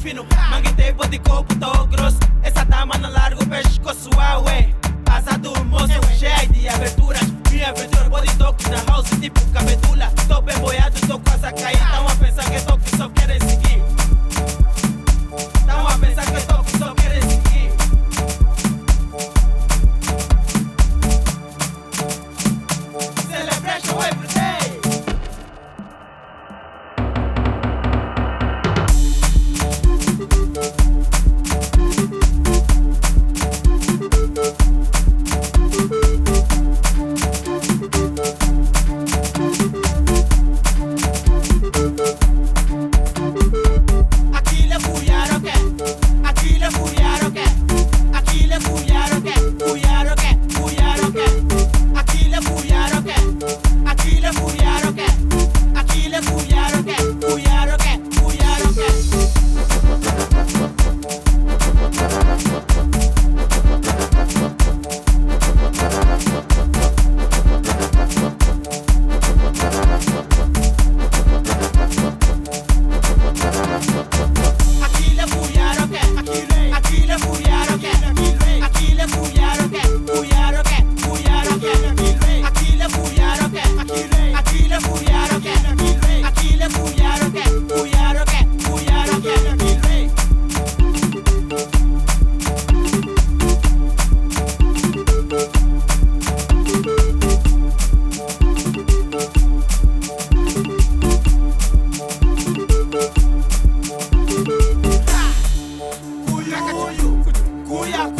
fino. 0.00 0.26
Manguete, 0.50 0.92
body 0.92 1.18
corpo, 1.20 1.54
tô 1.56 1.86
grosso. 1.86 2.18
Essa 2.42 2.64
dama 2.64 2.96
no 2.98 3.10
largo, 3.10 3.46
pescoço, 3.46 4.10
ué. 4.46 4.74
Asa 5.10 5.38
do 5.38 5.52
moço, 5.64 5.88
cheia 6.18 6.46
de 6.48 6.68
aberturas. 6.68 7.22
Minha 7.50 7.70
abertura, 7.70 8.08
body 8.08 8.36
toque 8.38 8.68
na 8.70 8.82
house, 8.84 9.10
tipo 9.20 9.40
bem 9.40 9.76
boiado. 9.78 9.89
Kuya 107.70 108.10